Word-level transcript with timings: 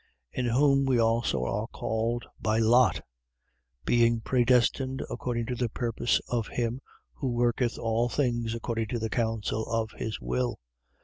1:11. 0.35 0.39
In 0.39 0.45
whom 0.55 0.85
we 0.87 0.97
also 0.97 1.43
are 1.45 1.67
called 1.67 2.25
by 2.39 2.57
lot, 2.57 3.05
being 3.85 4.19
predestinated 4.19 5.05
according 5.11 5.45
to 5.45 5.53
the 5.53 5.69
purpose 5.69 6.19
of 6.27 6.47
him 6.47 6.81
who 7.13 7.27
worketh 7.31 7.77
all 7.77 8.09
things 8.09 8.55
according 8.55 8.87
to 8.87 8.97
the 8.97 9.11
counsel 9.11 9.63
of 9.67 9.91
his 9.91 10.19
will. 10.19 10.57